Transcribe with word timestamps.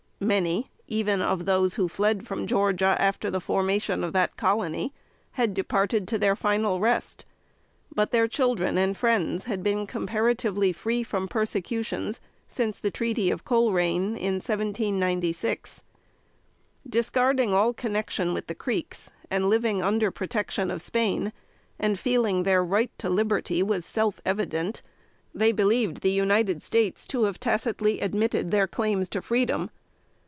Many, 0.23 0.69
even 0.87 1.19
of 1.19 1.45
those 1.45 1.73
who 1.73 1.87
fled 1.89 2.27
from 2.27 2.45
Georgia 2.45 2.95
after 2.99 3.31
the 3.31 3.41
formation 3.41 4.03
of 4.03 4.13
that 4.13 4.37
colony, 4.37 4.93
had 5.31 5.55
departed 5.55 6.07
to 6.07 6.19
their 6.19 6.35
final 6.35 6.79
rest; 6.79 7.25
but 7.91 8.11
their 8.11 8.27
children 8.27 8.77
and 8.77 8.95
friends 8.95 9.45
had 9.45 9.63
been 9.63 9.87
comparatively 9.87 10.71
free 10.73 11.01
from 11.01 11.27
persecutions 11.27 12.21
since 12.47 12.79
the 12.79 12.91
Treaty 12.91 13.31
of 13.31 13.43
Colerain, 13.43 14.15
in 14.15 14.35
1796. 14.35 15.81
Discarding 16.87 17.51
all 17.51 17.73
connection 17.73 18.31
with 18.31 18.45
the 18.45 18.53
Creeks, 18.53 19.09
and 19.31 19.49
living 19.49 19.81
under 19.81 20.11
protection 20.11 20.69
of 20.69 20.83
Spain, 20.83 21.33
and 21.79 21.97
feeling 21.97 22.43
their 22.43 22.63
right 22.63 22.91
to 22.99 23.09
liberty 23.09 23.63
was 23.63 23.85
"self 23.87 24.21
evident," 24.23 24.83
they 25.33 25.51
believed 25.51 26.01
the 26.01 26.11
United 26.11 26.61
States 26.61 27.07
to 27.07 27.23
have 27.23 27.39
tacitly 27.39 28.01
admitted 28.01 28.51
their 28.51 28.67
claims 28.67 29.09
to 29.09 29.19
freedom. 29.23 29.71